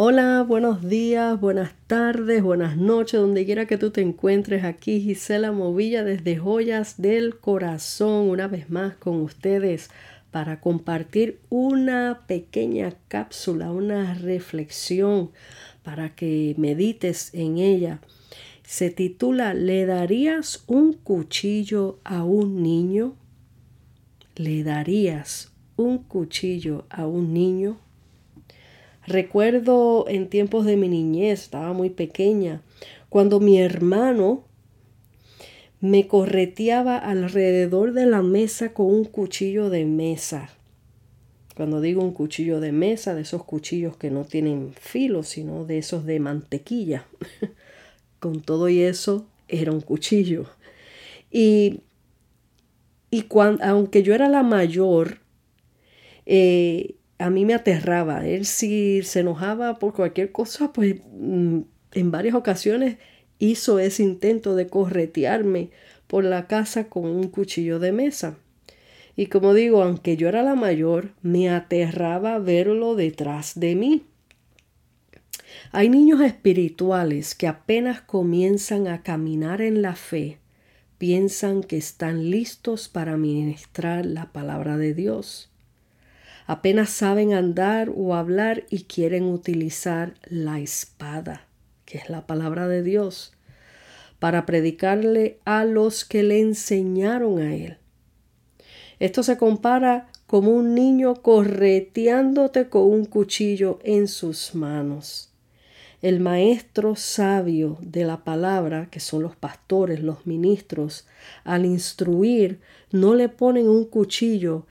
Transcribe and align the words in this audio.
Hola, 0.00 0.44
buenos 0.46 0.88
días, 0.88 1.40
buenas 1.40 1.72
tardes, 1.88 2.40
buenas 2.40 2.76
noches, 2.76 3.18
donde 3.18 3.44
quiera 3.44 3.66
que 3.66 3.78
tú 3.78 3.90
te 3.90 4.00
encuentres. 4.00 4.62
Aquí 4.62 5.00
Gisela 5.00 5.50
Movilla 5.50 6.04
desde 6.04 6.36
Joyas 6.36 7.02
del 7.02 7.40
Corazón, 7.40 8.30
una 8.30 8.46
vez 8.46 8.70
más 8.70 8.94
con 8.94 9.20
ustedes 9.22 9.90
para 10.30 10.60
compartir 10.60 11.40
una 11.48 12.22
pequeña 12.28 12.94
cápsula, 13.08 13.72
una 13.72 14.14
reflexión 14.14 15.32
para 15.82 16.14
que 16.14 16.54
medites 16.58 17.34
en 17.34 17.58
ella. 17.58 18.00
Se 18.62 18.90
titula 18.90 19.52
¿Le 19.52 19.84
darías 19.84 20.62
un 20.68 20.92
cuchillo 20.92 21.98
a 22.04 22.22
un 22.22 22.62
niño? 22.62 23.16
¿Le 24.36 24.62
darías 24.62 25.50
un 25.74 25.98
cuchillo 25.98 26.86
a 26.88 27.08
un 27.08 27.34
niño? 27.34 27.80
Recuerdo 29.08 30.04
en 30.06 30.28
tiempos 30.28 30.66
de 30.66 30.76
mi 30.76 30.86
niñez, 30.86 31.44
estaba 31.44 31.72
muy 31.72 31.88
pequeña, 31.88 32.60
cuando 33.08 33.40
mi 33.40 33.58
hermano 33.58 34.44
me 35.80 36.06
correteaba 36.06 36.98
alrededor 36.98 37.94
de 37.94 38.04
la 38.04 38.20
mesa 38.20 38.74
con 38.74 38.86
un 38.86 39.06
cuchillo 39.06 39.70
de 39.70 39.86
mesa. 39.86 40.50
Cuando 41.56 41.80
digo 41.80 42.02
un 42.02 42.12
cuchillo 42.12 42.60
de 42.60 42.70
mesa, 42.70 43.14
de 43.14 43.22
esos 43.22 43.44
cuchillos 43.44 43.96
que 43.96 44.10
no 44.10 44.26
tienen 44.26 44.74
filo, 44.78 45.22
sino 45.22 45.64
de 45.64 45.78
esos 45.78 46.04
de 46.04 46.20
mantequilla. 46.20 47.06
con 48.20 48.42
todo 48.42 48.68
y 48.68 48.82
eso, 48.82 49.24
era 49.48 49.72
un 49.72 49.80
cuchillo. 49.80 50.50
Y, 51.30 51.80
y 53.10 53.22
cuando, 53.22 53.64
aunque 53.64 54.02
yo 54.02 54.14
era 54.14 54.28
la 54.28 54.42
mayor, 54.42 55.20
eh, 56.26 56.97
a 57.18 57.30
mí 57.30 57.44
me 57.44 57.54
aterraba. 57.54 58.26
Él 58.26 58.46
si 58.46 59.02
se 59.02 59.20
enojaba 59.20 59.78
por 59.78 59.92
cualquier 59.92 60.32
cosa, 60.32 60.72
pues 60.72 60.96
mm, 61.12 61.60
en 61.92 62.10
varias 62.10 62.34
ocasiones 62.34 62.98
hizo 63.38 63.78
ese 63.78 64.02
intento 64.02 64.54
de 64.54 64.68
corretearme 64.68 65.70
por 66.06 66.24
la 66.24 66.46
casa 66.46 66.88
con 66.88 67.04
un 67.04 67.28
cuchillo 67.28 67.78
de 67.78 67.92
mesa. 67.92 68.38
Y 69.16 69.26
como 69.26 69.52
digo, 69.52 69.82
aunque 69.82 70.16
yo 70.16 70.28
era 70.28 70.42
la 70.42 70.54
mayor, 70.54 71.10
me 71.22 71.50
aterraba 71.50 72.38
verlo 72.38 72.94
detrás 72.94 73.58
de 73.58 73.74
mí. 73.74 74.04
Hay 75.72 75.88
niños 75.88 76.20
espirituales 76.20 77.34
que 77.34 77.48
apenas 77.48 78.00
comienzan 78.00 78.86
a 78.86 79.02
caminar 79.02 79.60
en 79.60 79.82
la 79.82 79.96
fe, 79.96 80.38
piensan 80.98 81.62
que 81.62 81.76
están 81.76 82.30
listos 82.30 82.88
para 82.88 83.16
ministrar 83.16 84.06
la 84.06 84.32
palabra 84.32 84.76
de 84.76 84.94
Dios 84.94 85.50
apenas 86.48 86.88
saben 86.88 87.34
andar 87.34 87.92
o 87.94 88.14
hablar 88.14 88.64
y 88.70 88.84
quieren 88.84 89.24
utilizar 89.24 90.14
la 90.24 90.58
espada, 90.58 91.46
que 91.84 91.98
es 91.98 92.08
la 92.08 92.26
palabra 92.26 92.66
de 92.68 92.82
Dios, 92.82 93.34
para 94.18 94.46
predicarle 94.46 95.38
a 95.44 95.64
los 95.64 96.06
que 96.06 96.22
le 96.22 96.40
enseñaron 96.40 97.38
a 97.38 97.54
él. 97.54 97.76
Esto 98.98 99.22
se 99.22 99.36
compara 99.36 100.08
como 100.26 100.50
un 100.50 100.74
niño 100.74 101.16
correteándote 101.16 102.70
con 102.70 102.82
un 102.82 103.04
cuchillo 103.04 103.78
en 103.84 104.08
sus 104.08 104.54
manos. 104.54 105.30
El 106.00 106.18
maestro 106.18 106.96
sabio 106.96 107.76
de 107.82 108.06
la 108.06 108.24
palabra, 108.24 108.88
que 108.90 109.00
son 109.00 109.22
los 109.22 109.36
pastores, 109.36 110.00
los 110.00 110.26
ministros, 110.26 111.06
al 111.44 111.66
instruir, 111.66 112.60
no 112.90 113.14
le 113.14 113.28
ponen 113.28 113.68
un 113.68 113.84
cuchillo 113.84 114.66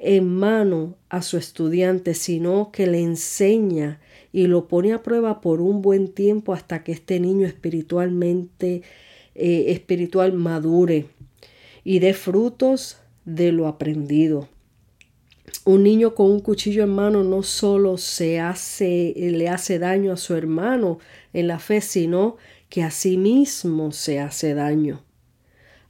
en 0.00 0.26
mano 0.26 0.96
a 1.10 1.20
su 1.20 1.36
estudiante, 1.36 2.14
sino 2.14 2.72
que 2.72 2.86
le 2.86 3.00
enseña 3.00 4.00
y 4.32 4.46
lo 4.46 4.66
pone 4.66 4.94
a 4.94 5.02
prueba 5.02 5.42
por 5.42 5.60
un 5.60 5.82
buen 5.82 6.08
tiempo 6.08 6.54
hasta 6.54 6.82
que 6.82 6.92
este 6.92 7.20
niño 7.20 7.46
espiritualmente 7.46 8.82
eh, 9.34 9.64
espiritual 9.68 10.32
madure 10.32 11.06
y 11.84 11.98
dé 11.98 12.14
frutos 12.14 12.96
de 13.26 13.52
lo 13.52 13.66
aprendido. 13.66 14.48
Un 15.66 15.82
niño 15.82 16.14
con 16.14 16.30
un 16.30 16.40
cuchillo 16.40 16.82
en 16.82 16.90
mano 16.90 17.22
no 17.22 17.42
solo 17.42 17.98
se 17.98 18.40
hace, 18.40 19.12
le 19.16 19.48
hace 19.48 19.78
daño 19.78 20.12
a 20.12 20.16
su 20.16 20.34
hermano 20.34 20.98
en 21.34 21.46
la 21.46 21.58
fe, 21.58 21.82
sino 21.82 22.36
que 22.70 22.82
a 22.82 22.90
sí 22.90 23.18
mismo 23.18 23.92
se 23.92 24.18
hace 24.20 24.54
daño. 24.54 25.02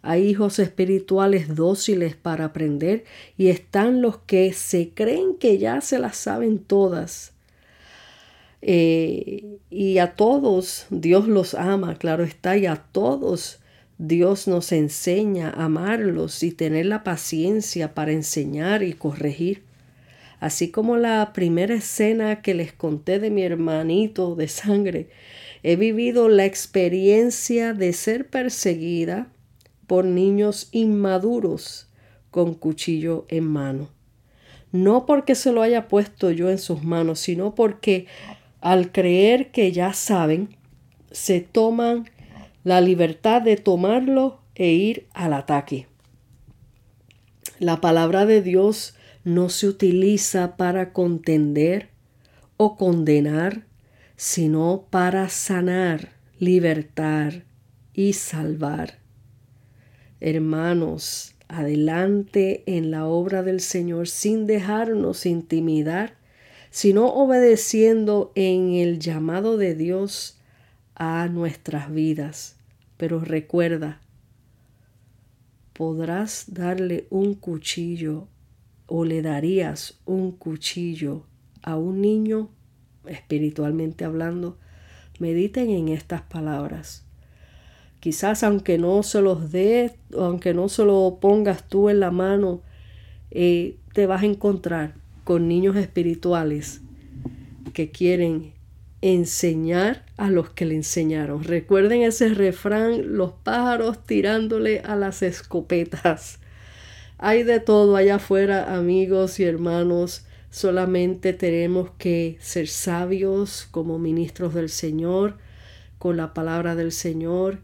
Hay 0.03 0.27
hijos 0.29 0.59
espirituales 0.59 1.55
dóciles 1.55 2.17
para 2.17 2.47
aprender 2.47 3.05
y 3.37 3.49
están 3.49 4.01
los 4.01 4.19
que 4.19 4.53
se 4.53 4.91
creen 4.91 5.37
que 5.39 5.59
ya 5.59 5.81
se 5.81 5.99
las 5.99 6.17
saben 6.17 6.59
todas. 6.59 7.33
Eh, 8.63 9.59
y 9.71 9.99
a 9.99 10.15
todos 10.15 10.87
Dios 10.91 11.29
los 11.29 11.55
ama, 11.55 11.97
claro 11.97 12.25
está, 12.25 12.57
y 12.57 12.67
a 12.67 12.77
todos 12.77 13.61
Dios 13.99 14.49
nos 14.49 14.73
enseña 14.73 15.51
a 15.51 15.67
amarlos 15.67 16.43
y 16.43 16.53
tener 16.53 16.87
la 16.87 17.05
paciencia 17.05 17.95
para 17.95 18.13
enseñar 18.13 18.83
y 18.83 18.95
corregir. 18.95 19.63
Así 20.41 20.71
como 20.71 20.97
la 20.97 21.33
primera 21.35 21.75
escena 21.75 22.41
que 22.41 22.55
les 22.55 22.73
conté 22.73 23.19
de 23.19 23.29
mi 23.29 23.43
hermanito 23.43 24.35
de 24.37 24.49
sangre, 24.49 25.11
he 25.63 25.77
vivido 25.77 26.31
la 26.31 26.47
experiencia 26.47 27.75
de 27.75 27.93
ser 27.93 28.27
perseguida, 28.27 29.29
por 29.91 30.05
niños 30.05 30.69
inmaduros 30.71 31.89
con 32.31 32.55
cuchillo 32.55 33.27
en 33.27 33.43
mano. 33.43 33.89
No 34.71 35.05
porque 35.05 35.35
se 35.35 35.51
lo 35.51 35.63
haya 35.63 35.89
puesto 35.89 36.31
yo 36.31 36.49
en 36.49 36.59
sus 36.59 36.85
manos, 36.85 37.19
sino 37.19 37.57
porque 37.57 38.07
al 38.61 38.93
creer 38.93 39.51
que 39.51 39.73
ya 39.73 39.93
saben, 39.93 40.57
se 41.11 41.41
toman 41.41 42.09
la 42.63 42.81
libertad 42.81 43.43
de 43.43 43.57
tomarlo 43.57 44.39
e 44.55 44.69
ir 44.69 45.09
al 45.13 45.33
ataque. 45.33 45.89
La 47.59 47.81
palabra 47.81 48.27
de 48.27 48.43
Dios 48.43 48.95
no 49.25 49.49
se 49.49 49.67
utiliza 49.67 50.57
para 50.57 50.93
contender 50.93 51.89
o 52.57 52.77
condenar, 52.77 53.67
sino 54.15 54.87
para 54.89 55.29
sanar, 55.31 56.11
libertar 56.39 57.43
y 57.93 58.13
salvar. 58.13 59.00
Hermanos, 60.21 61.35
adelante 61.49 62.63
en 62.67 62.91
la 62.91 63.07
obra 63.07 63.43
del 63.43 63.61
Señor 63.61 64.07
sin 64.07 64.47
dejarnos 64.47 65.25
intimidar, 65.27 66.15
sino 66.71 67.07
obedeciendo 67.07 68.31
en 68.35 68.75
el 68.75 68.99
llamado 69.01 69.57
de 69.57 69.75
Dios 69.75 70.39
a 70.95 71.27
nuestras 71.29 71.93
vidas. 71.93 72.57
Pero 72.99 73.21
recuerda, 73.21 74.01
podrás 75.73 76.45
darle 76.49 77.07
un 77.09 77.35
cuchillo 77.35 78.29
o 78.87 79.07
le 79.07 79.23
darías 79.23 79.99
un 80.05 80.33
cuchillo 80.33 81.25
a 81.63 81.77
un 81.77 82.03
niño, 82.03 82.51
espiritualmente 83.07 84.05
hablando. 84.05 84.59
Mediten 85.19 85.71
en 85.71 85.89
estas 85.89 86.21
palabras. 86.23 87.07
Quizás 88.01 88.43
aunque 88.43 88.79
no 88.79 89.03
se 89.03 89.21
los 89.21 89.53
dé, 89.53 89.93
aunque 90.17 90.55
no 90.55 90.71
se 90.71 90.85
lo 90.87 91.19
pongas 91.21 91.69
tú 91.69 91.91
en 91.91 92.01
la 92.01 92.11
mano, 92.11 92.63
eh, 93.31 93.77
te 93.93 94.07
vas 94.07 94.23
a 94.23 94.27
encontrar 94.27 94.95
con 95.25 95.49
niños 95.49 95.77
espirituales 95.77 96.81
que 97.75 97.91
quieren 97.91 98.55
enseñar 99.03 100.07
a 100.17 100.31
los 100.31 100.49
que 100.49 100.65
le 100.65 100.77
enseñaron. 100.77 101.45
Recuerden 101.45 102.03
ese 102.03 102.31
refrán, 102.31 103.17
los 103.17 103.33
pájaros 103.33 104.05
tirándole 104.05 104.81
a 104.81 104.97
las 104.97 105.23
escopetas. 105.23 106.39
Hay 107.19 107.43
de 107.43 107.61
todo 107.61 107.97
allá 107.97 108.17
afuera, 108.17 108.75
amigos 108.75 109.41
y 109.41 109.45
hermanos. 109.45 110.25
Solamente 110.49 111.35
tenemos 111.35 111.91
que 111.99 112.39
ser 112.41 112.67
sabios 112.67 113.69
como 113.71 113.99
ministros 113.99 114.55
del 114.55 114.71
Señor, 114.71 115.37
con 115.99 116.17
la 116.17 116.33
palabra 116.33 116.75
del 116.77 116.93
Señor 116.93 117.59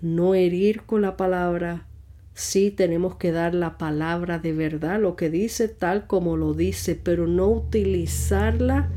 no 0.00 0.34
herir 0.34 0.82
con 0.82 1.02
la 1.02 1.16
palabra. 1.16 1.86
Sí 2.34 2.70
tenemos 2.70 3.16
que 3.16 3.32
dar 3.32 3.54
la 3.54 3.78
palabra 3.78 4.38
de 4.38 4.52
verdad, 4.52 5.00
lo 5.00 5.16
que 5.16 5.30
dice 5.30 5.68
tal 5.68 6.06
como 6.06 6.36
lo 6.36 6.54
dice, 6.54 6.94
pero 6.94 7.26
no 7.26 7.48
utilizarla 7.48 8.88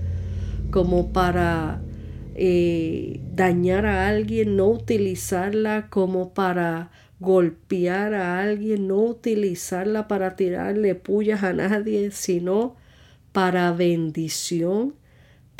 como 0.70 1.12
para 1.12 1.82
eh, 2.36 3.20
dañar 3.34 3.86
a 3.86 4.08
alguien, 4.08 4.56
no 4.56 4.68
utilizarla 4.68 5.88
como 5.90 6.34
para 6.34 6.92
golpear 7.20 8.14
a 8.14 8.42
alguien, 8.42 8.88
no 8.88 8.98
utilizarla 8.98 10.08
para 10.08 10.36
tirarle 10.36 10.96
pullas 10.96 11.44
a 11.44 11.54
nadie, 11.54 12.12
sino 12.12 12.76
para 13.32 13.72
bendición 13.72 14.94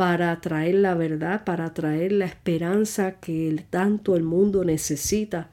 para 0.01 0.42
traer 0.42 0.74
la 0.74 0.95
verdad, 0.95 1.44
para 1.44 1.75
traer 1.75 2.12
la 2.12 2.25
esperanza 2.25 3.19
que 3.19 3.63
tanto 3.69 4.15
el 4.15 4.24
mundo 4.24 4.65
necesita. 4.65 5.51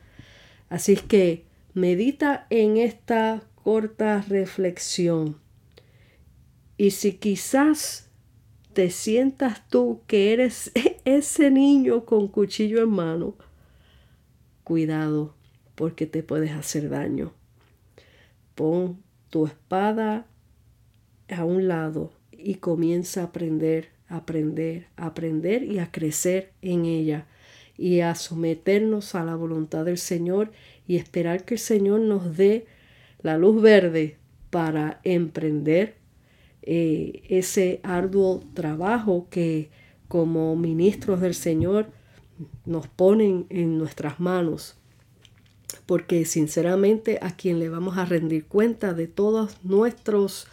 Así 0.70 0.94
es 0.94 1.02
que 1.02 1.44
medita 1.74 2.46
en 2.48 2.78
esta 2.78 3.42
corta 3.56 4.24
reflexión. 4.26 5.36
Y 6.78 6.92
si 6.92 7.12
quizás 7.12 8.08
te 8.72 8.88
sientas 8.88 9.68
tú 9.68 10.00
que 10.06 10.32
eres 10.32 10.72
ese 11.04 11.50
niño 11.50 12.06
con 12.06 12.26
cuchillo 12.28 12.82
en 12.82 12.88
mano, 12.88 13.36
cuidado 14.64 15.34
porque 15.74 16.06
te 16.06 16.22
puedes 16.22 16.52
hacer 16.52 16.88
daño. 16.88 17.34
Pon 18.54 19.02
tu 19.28 19.44
espada 19.44 20.26
a 21.28 21.44
un 21.44 21.68
lado 21.68 22.14
y 22.32 22.54
comienza 22.54 23.20
a 23.20 23.24
aprender, 23.24 23.97
aprender, 24.08 24.86
aprender 24.96 25.62
y 25.62 25.78
a 25.78 25.90
crecer 25.90 26.52
en 26.62 26.84
ella 26.84 27.26
y 27.76 28.00
a 28.00 28.14
someternos 28.14 29.14
a 29.14 29.24
la 29.24 29.36
voluntad 29.36 29.84
del 29.84 29.98
Señor 29.98 30.50
y 30.86 30.96
esperar 30.96 31.44
que 31.44 31.54
el 31.54 31.60
Señor 31.60 32.00
nos 32.00 32.36
dé 32.36 32.66
la 33.22 33.38
luz 33.38 33.62
verde 33.62 34.16
para 34.50 35.00
emprender 35.04 35.96
eh, 36.62 37.22
ese 37.28 37.80
arduo 37.82 38.42
trabajo 38.54 39.28
que 39.30 39.70
como 40.08 40.56
ministros 40.56 41.20
del 41.20 41.34
Señor 41.34 41.86
nos 42.64 42.88
ponen 42.88 43.46
en 43.50 43.78
nuestras 43.78 44.20
manos. 44.20 44.76
Porque 45.86 46.24
sinceramente 46.24 47.18
a 47.22 47.36
quien 47.36 47.58
le 47.58 47.68
vamos 47.68 47.98
a 47.98 48.04
rendir 48.04 48.46
cuenta 48.46 48.94
de 48.94 49.06
todos 49.06 49.62
nuestros 49.62 50.46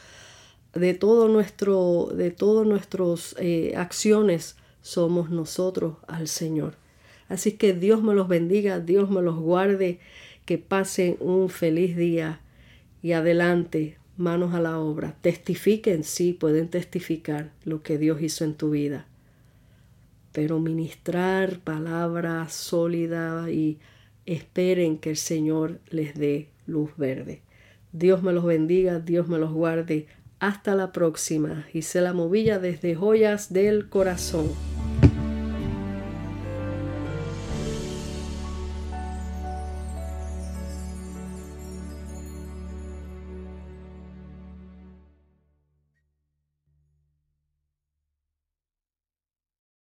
de 0.76 0.94
de 0.94 2.32
todas 2.32 2.68
nuestras 2.68 3.36
eh, 3.40 3.74
acciones 3.76 4.58
somos 4.82 5.30
nosotros 5.30 5.96
al 6.08 6.28
Señor. 6.28 6.76
Así 7.28 7.54
que 7.54 7.74
Dios 7.74 8.04
me 8.04 8.14
los 8.14 8.28
bendiga, 8.28 8.80
Dios 8.80 9.10
me 9.10 9.22
los 9.22 9.38
guarde, 9.38 10.00
que 10.46 10.58
pasen 10.58 11.18
un 11.20 11.50
feliz 11.50 11.96
día 11.98 12.42
y 13.02 13.14
adelante, 13.14 13.98
manos 14.18 14.54
a 14.54 14.62
la 14.62 14.78
obra. 14.80 15.16
Testifiquen, 15.22 16.04
sí, 16.04 16.34
pueden 16.34 16.68
testificar 16.68 17.52
lo 17.64 17.82
que 17.82 17.98
Dios 17.98 18.22
hizo 18.22 18.44
en 18.44 18.54
tu 18.54 18.72
vida. 18.72 19.08
Pero 20.34 20.60
ministrar 20.60 21.60
palabra 21.60 22.48
sólida 22.50 23.50
y 23.50 23.80
esperen 24.26 24.98
que 24.98 25.12
el 25.12 25.18
Señor 25.18 25.80
les 25.90 26.14
dé 26.16 26.50
luz 26.68 26.92
verde. 26.98 27.42
Dios 27.92 28.22
me 28.22 28.34
los 28.34 28.44
bendiga, 28.44 29.00
Dios 29.00 29.28
me 29.28 29.40
los 29.40 29.52
guarde. 29.54 30.08
Hasta 30.40 30.76
la 30.76 30.92
próxima. 30.92 31.66
la 32.02 32.14
Movilla 32.14 32.60
desde 32.60 32.96
Joyas 32.96 33.54
del 33.54 33.90
Corazón. 33.90 34.75